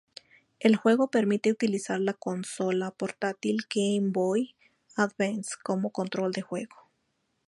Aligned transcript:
El 0.59 0.77
juego 0.77 1.11
permite 1.11 1.51
utilizar 1.51 1.99
la 1.99 2.15
consola 2.15 2.89
portátil 2.89 3.59
Game 3.71 4.09
Boy 4.09 4.55
Advance 4.95 5.51
como 5.63 5.91
control 5.91 6.31
de 6.31 6.41
juego. 6.41 6.89